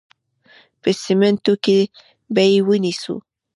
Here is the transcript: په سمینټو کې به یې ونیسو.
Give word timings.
په 0.81 0.89
سمینټو 1.03 1.53
کې 1.63 1.79
به 2.33 2.43
یې 2.51 2.59
ونیسو. 2.67 3.15